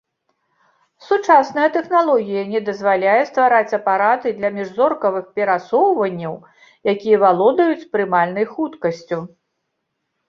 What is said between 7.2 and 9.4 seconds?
валодаюць прымальнай хуткасцю.